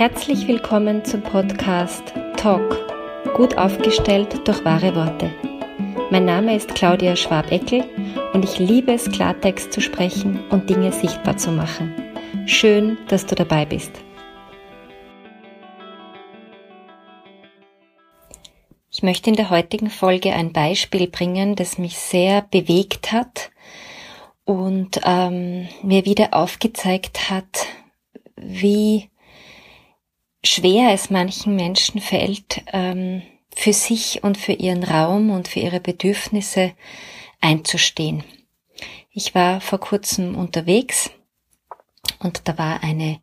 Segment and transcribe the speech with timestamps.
[0.00, 2.74] Herzlich willkommen zum Podcast Talk,
[3.34, 5.30] gut aufgestellt durch wahre Worte.
[6.10, 7.84] Mein Name ist Claudia Schwab-Eckel
[8.32, 11.94] und ich liebe es, Klartext zu sprechen und Dinge sichtbar zu machen.
[12.46, 13.92] Schön, dass du dabei bist.
[18.90, 23.50] Ich möchte in der heutigen Folge ein Beispiel bringen, das mich sehr bewegt hat
[24.46, 27.66] und ähm, mir wieder aufgezeigt hat,
[28.36, 29.10] wie
[30.44, 33.22] schwer es manchen Menschen fällt, ähm,
[33.54, 36.72] für sich und für ihren Raum und für ihre Bedürfnisse
[37.40, 38.24] einzustehen.
[39.12, 41.10] Ich war vor kurzem unterwegs
[42.20, 43.20] und da war eine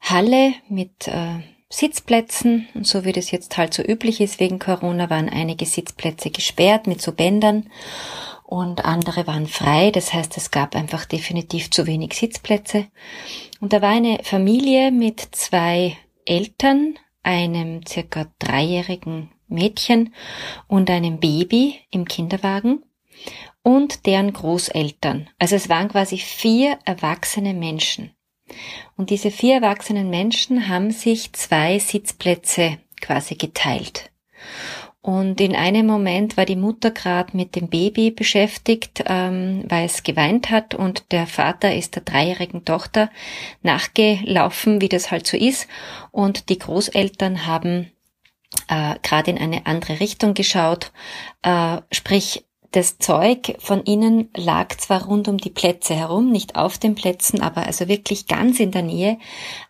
[0.00, 5.08] Halle mit äh, Sitzplätzen und so wie das jetzt halt so üblich ist wegen Corona
[5.10, 7.70] waren einige Sitzplätze gesperrt mit so Bändern
[8.44, 9.90] und andere waren frei.
[9.90, 12.86] Das heißt, es gab einfach definitiv zu wenig Sitzplätze.
[13.60, 20.14] Und da war eine Familie mit zwei Eltern, einem circa dreijährigen Mädchen
[20.66, 22.82] und einem Baby im Kinderwagen
[23.62, 25.30] und deren Großeltern.
[25.38, 28.10] Also es waren quasi vier erwachsene Menschen.
[28.96, 34.10] Und diese vier erwachsenen Menschen haben sich zwei Sitzplätze quasi geteilt.
[35.04, 40.02] Und in einem Moment war die Mutter gerade mit dem Baby beschäftigt, ähm, weil es
[40.02, 43.10] geweint hat und der Vater ist der dreijährigen Tochter
[43.62, 45.68] nachgelaufen, wie das halt so ist.
[46.10, 47.92] Und die Großeltern haben
[48.68, 50.90] äh, gerade in eine andere Richtung geschaut,
[51.42, 56.78] äh, sprich das Zeug von ihnen lag zwar rund um die Plätze herum, nicht auf
[56.78, 59.18] den Plätzen, aber also wirklich ganz in der Nähe,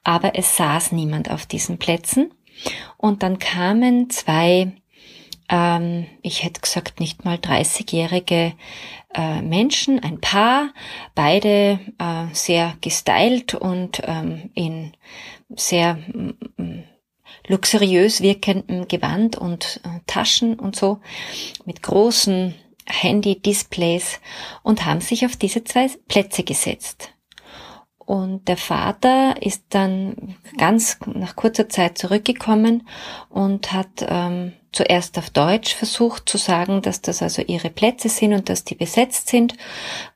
[0.05, 2.33] aber es saß niemand auf diesen Plätzen.
[2.97, 4.75] Und dann kamen zwei
[5.49, 8.55] ähm, ich hätte gesagt, nicht mal 30-jährige
[9.15, 10.71] äh, Menschen, ein Paar,
[11.15, 14.93] beide äh, sehr gestylt und ähm, in
[15.51, 16.85] sehr mm,
[17.47, 21.01] luxuriös wirkendem Gewand und äh, Taschen und so,
[21.65, 22.55] mit großen
[22.87, 24.21] Handy-Displays
[24.63, 27.11] und haben sich auf diese zwei Plätze gesetzt.
[27.99, 32.87] Und der Vater ist dann ganz nach kurzer Zeit zurückgekommen
[33.31, 38.33] und hat ähm, zuerst auf Deutsch versucht zu sagen, dass das also ihre Plätze sind
[38.33, 39.55] und dass die besetzt sind.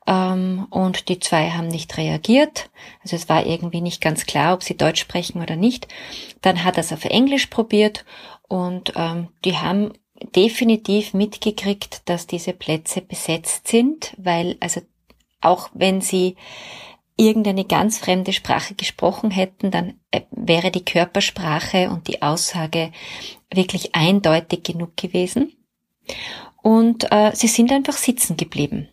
[0.05, 2.69] Ähm, und die zwei haben nicht reagiert.
[3.01, 5.87] Also es war irgendwie nicht ganz klar, ob sie Deutsch sprechen oder nicht.
[6.41, 8.05] Dann hat er es auf Englisch probiert
[8.47, 9.93] und ähm, die haben
[10.35, 14.81] definitiv mitgekriegt, dass diese Plätze besetzt sind, weil also
[15.41, 16.35] auch wenn sie
[17.15, 22.91] irgendeine ganz fremde Sprache gesprochen hätten, dann äh, wäre die Körpersprache und die Aussage
[23.53, 25.53] wirklich eindeutig genug gewesen.
[26.61, 28.89] Und äh, sie sind einfach sitzen geblieben.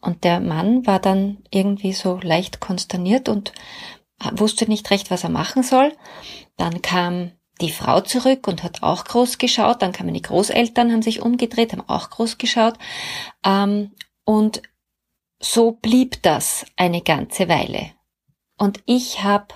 [0.00, 3.52] Und der Mann war dann irgendwie so leicht konsterniert und
[4.32, 5.92] wusste nicht recht, was er machen soll.
[6.56, 9.82] Dann kam die Frau zurück und hat auch groß geschaut.
[9.82, 12.74] Dann kamen die Großeltern, haben sich umgedreht, haben auch groß geschaut.
[13.44, 13.92] Ähm,
[14.24, 14.62] und
[15.38, 17.92] so blieb das eine ganze Weile.
[18.56, 19.48] Und ich habe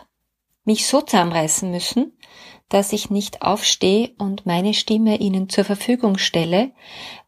[0.65, 2.13] mich so zusammenreißen müssen,
[2.69, 6.73] dass ich nicht aufstehe und meine Stimme ihnen zur Verfügung stelle,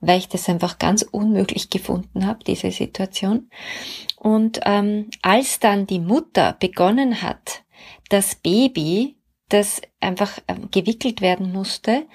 [0.00, 3.50] weil ich das einfach ganz unmöglich gefunden habe, diese Situation.
[4.16, 7.62] Und ähm, als dann die Mutter begonnen hat,
[8.08, 12.06] das Baby, das einfach ähm, gewickelt werden musste,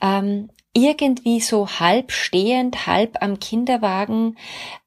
[0.00, 4.36] ähm, irgendwie so halb stehend, halb am Kinderwagen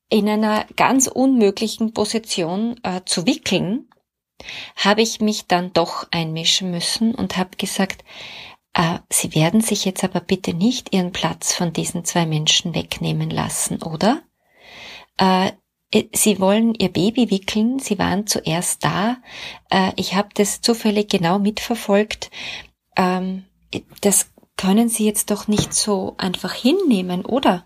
[0.10, 3.90] in einer ganz unmöglichen Position äh, zu wickeln,
[4.76, 8.04] habe ich mich dann doch einmischen müssen und habe gesagt,
[8.74, 13.30] äh, Sie werden sich jetzt aber bitte nicht Ihren Platz von diesen zwei Menschen wegnehmen
[13.30, 14.22] lassen, oder?
[15.18, 15.52] Äh,
[16.14, 19.18] Sie wollen Ihr Baby wickeln, Sie waren zuerst da.
[19.70, 22.30] Äh, ich habe das zufällig genau mitverfolgt.
[22.98, 23.46] Ähm,
[24.02, 27.66] das können Sie jetzt doch nicht so einfach hinnehmen, oder?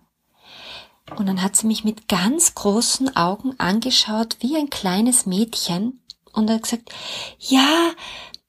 [1.16, 6.02] Und dann hat sie mich mit ganz großen Augen angeschaut, wie ein kleines Mädchen,
[6.34, 6.90] und hat gesagt,
[7.40, 7.92] ja,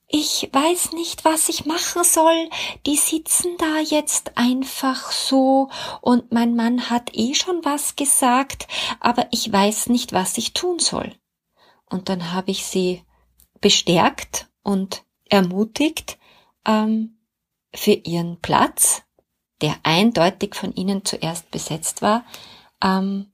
[0.09, 2.51] ich weiß nicht, was ich machen soll.
[2.87, 5.71] Die sitzen da jetzt einfach so
[6.03, 8.69] und mein Mann hat eh schon was gesagt,
[9.01, 11.15] aber ich weiß nicht, was ich tun soll.
[11.89, 13.03] Und dann habe ich sie
[13.61, 16.19] bestärkt und ermutigt,
[16.67, 17.19] ähm,
[17.75, 19.03] für ihren Platz
[19.63, 22.25] der eindeutig von ihnen zuerst besetzt war,
[22.83, 23.33] ähm,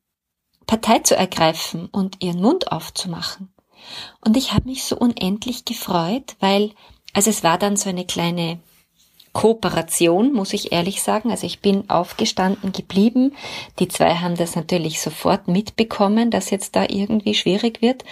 [0.67, 3.53] Partei zu ergreifen und ihren Mund aufzumachen.
[4.21, 6.73] Und ich habe mich so unendlich gefreut, weil,
[7.13, 8.61] also es war dann so eine kleine
[9.33, 11.31] Kooperation, muss ich ehrlich sagen.
[11.31, 13.37] Also ich bin aufgestanden geblieben.
[13.79, 18.05] Die zwei haben das natürlich sofort mitbekommen, dass jetzt da irgendwie schwierig wird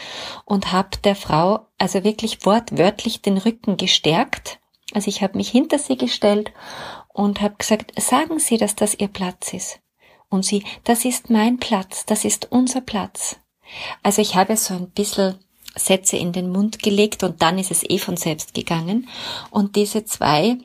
[0.44, 4.60] und habe der Frau also wirklich wortwörtlich den Rücken gestärkt.
[4.92, 6.52] Also ich habe mich hinter sie gestellt
[7.12, 9.80] und habe gesagt, sagen Sie, dass das Ihr Platz ist.
[10.28, 13.36] Und sie, das ist mein Platz, das ist unser Platz.
[14.02, 15.38] Also ich habe so ein bisschen
[15.76, 19.08] Sätze in den Mund gelegt und dann ist es eh von selbst gegangen.
[19.50, 20.58] Und diese zwei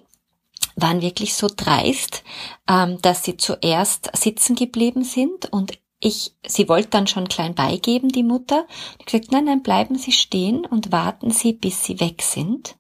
[0.75, 2.23] waren wirklich so dreist,
[2.67, 8.09] ähm, dass sie zuerst sitzen geblieben sind und ich, sie wollte dann schon klein beigeben,
[8.09, 8.65] die Mutter.
[8.99, 12.75] Ich gesagt, nein, nein, bleiben Sie stehen und warten Sie, bis Sie weg sind.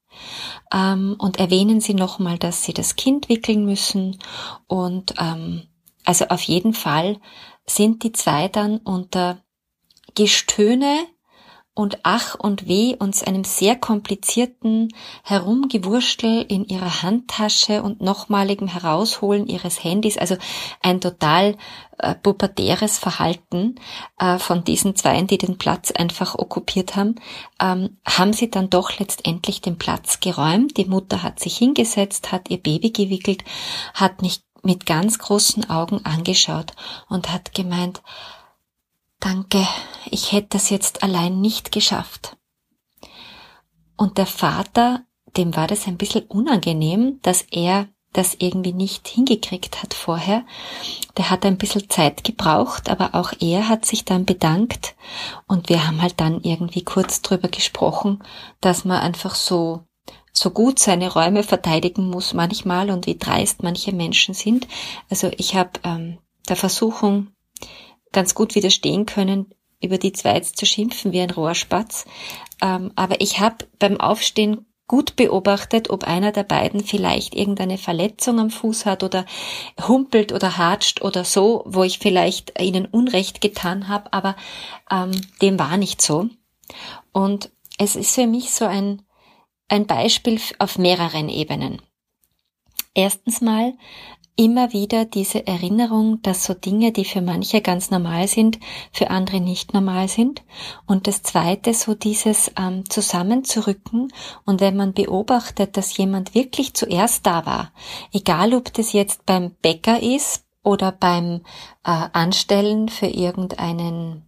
[0.73, 4.17] Ähm, und erwähnen Sie nochmal, dass Sie das Kind wickeln müssen.
[4.65, 5.67] Und ähm,
[6.03, 7.19] also auf jeden Fall
[7.67, 9.43] sind die zwei dann unter
[10.15, 11.05] Gestöhne
[11.73, 14.89] und Ach und Weh uns einem sehr komplizierten
[15.23, 20.35] Herumgewurstel in ihrer Handtasche und nochmaligem Herausholen ihres Handys, also
[20.81, 21.55] ein total
[21.97, 23.75] äh, pubertäres Verhalten
[24.19, 27.15] äh, von diesen Zweien, die den Platz einfach okkupiert haben,
[27.61, 30.75] ähm, haben sie dann doch letztendlich den Platz geräumt.
[30.75, 33.45] Die Mutter hat sich hingesetzt, hat ihr Baby gewickelt,
[33.93, 36.73] hat mich mit ganz großen Augen angeschaut
[37.07, 38.01] und hat gemeint,
[39.21, 39.67] Danke,
[40.09, 42.37] ich hätte das jetzt allein nicht geschafft.
[43.95, 45.05] Und der Vater,
[45.37, 50.43] dem war das ein bisschen unangenehm, dass er das irgendwie nicht hingekriegt hat vorher.
[51.17, 54.95] Der hat ein bisschen Zeit gebraucht, aber auch er hat sich dann bedankt
[55.47, 58.23] und wir haben halt dann irgendwie kurz drüber gesprochen,
[58.59, 59.83] dass man einfach so
[60.33, 64.67] so gut seine Räume verteidigen muss manchmal und wie dreist manche Menschen sind.
[65.11, 66.17] Also ich habe ähm,
[66.49, 67.27] der Versuchung
[68.11, 72.05] ganz gut widerstehen können, über die zwei jetzt zu schimpfen wie ein Rohrspatz.
[72.61, 78.39] Ähm, aber ich habe beim Aufstehen gut beobachtet, ob einer der beiden vielleicht irgendeine Verletzung
[78.39, 79.25] am Fuß hat oder
[79.87, 84.35] humpelt oder hatscht oder so, wo ich vielleicht ihnen Unrecht getan habe, aber
[84.91, 85.11] ähm,
[85.41, 86.27] dem war nicht so.
[87.13, 89.01] Und es ist für mich so ein,
[89.69, 91.81] ein Beispiel auf mehreren Ebenen.
[92.93, 93.73] Erstens mal
[94.35, 98.59] immer wieder diese Erinnerung, dass so Dinge, die für manche ganz normal sind,
[98.91, 100.43] für andere nicht normal sind.
[100.85, 104.11] Und das Zweite, so dieses ähm, Zusammenzurücken.
[104.45, 107.71] Und wenn man beobachtet, dass jemand wirklich zuerst da war,
[108.13, 111.41] egal ob das jetzt beim Bäcker ist oder beim
[111.83, 114.23] äh, Anstellen für irgendeinen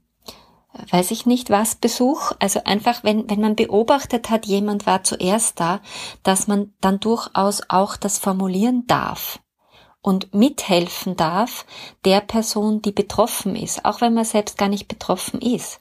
[0.74, 5.04] äh, weiß ich nicht was Besuch, also einfach wenn, wenn man beobachtet hat, jemand war
[5.04, 5.80] zuerst da,
[6.24, 9.40] dass man dann durchaus auch das formulieren darf
[10.04, 11.66] und mithelfen darf
[12.06, 15.80] der Person, die betroffen ist, auch wenn man selbst gar nicht betroffen ist.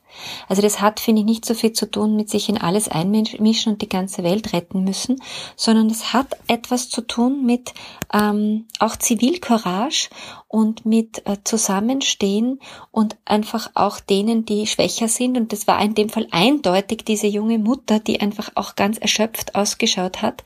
[0.48, 3.72] Also das hat, finde ich, nicht so viel zu tun mit sich in alles einmischen
[3.72, 5.20] und die ganze Welt retten müssen,
[5.56, 7.74] sondern es hat etwas zu tun mit
[8.12, 10.10] ähm, auch Zivilcourage
[10.46, 12.60] und mit äh, Zusammenstehen
[12.92, 15.36] und einfach auch denen, die schwächer sind.
[15.36, 19.56] Und das war in dem Fall eindeutig diese junge Mutter, die einfach auch ganz erschöpft
[19.56, 20.44] ausgeschaut hat.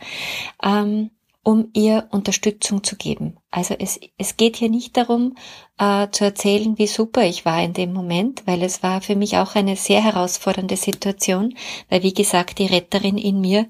[0.62, 1.10] Ähm,
[1.46, 3.36] um ihr Unterstützung zu geben.
[3.52, 5.36] Also es, es geht hier nicht darum,
[5.78, 9.36] äh, zu erzählen, wie super ich war in dem Moment, weil es war für mich
[9.36, 11.54] auch eine sehr herausfordernde Situation,
[11.88, 13.68] weil wie gesagt, die Retterin in mir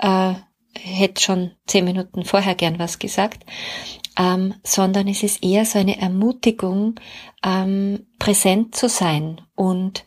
[0.00, 0.34] äh,
[0.78, 3.46] hätte schon zehn Minuten vorher gern was gesagt,
[4.18, 6.96] ähm, sondern es ist eher so eine Ermutigung,
[7.42, 10.04] ähm, präsent zu sein und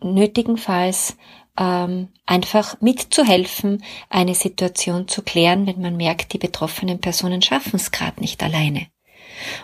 [0.00, 1.16] nötigenfalls
[1.58, 7.90] ähm, einfach mitzuhelfen, eine Situation zu klären, wenn man merkt, die betroffenen Personen schaffen es
[7.90, 8.86] gerade nicht alleine.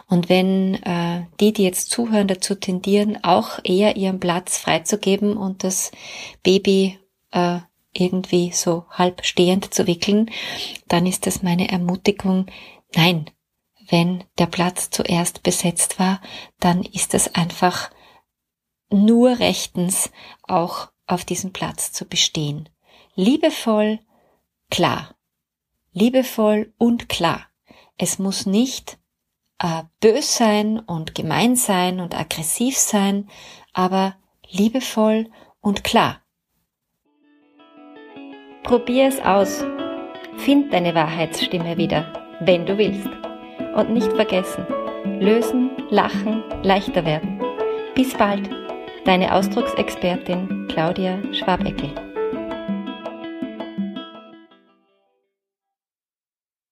[0.08, 5.64] Und wenn äh, die, die jetzt zuhören, dazu tendieren, auch eher ihren Platz freizugeben und
[5.64, 5.90] das
[6.42, 6.98] Baby
[7.32, 7.58] äh,
[7.92, 10.30] irgendwie so halb stehend zu wickeln,
[10.88, 12.46] dann ist das meine Ermutigung,
[12.94, 13.30] nein,
[13.88, 16.20] wenn der Platz zuerst besetzt war,
[16.58, 17.90] dann ist es einfach
[18.90, 20.10] nur rechtens
[20.42, 22.68] auch auf diesem Platz zu bestehen.
[23.14, 24.00] Liebevoll,
[24.70, 25.14] klar.
[25.92, 27.46] Liebevoll und klar.
[27.96, 28.98] Es muss nicht
[29.60, 33.28] äh, bös sein und gemein sein und aggressiv sein,
[33.72, 34.16] aber
[34.50, 35.30] liebevoll
[35.60, 36.20] und klar.
[38.64, 39.64] Probier es aus.
[40.38, 43.08] Find deine Wahrheitsstimme wieder, wenn du willst.
[43.76, 44.66] Und nicht vergessen,
[45.20, 47.40] lösen, lachen, leichter werden.
[47.94, 48.48] Bis bald,
[49.04, 52.13] deine Ausdrucksexpertin Claudia Schwabeckel.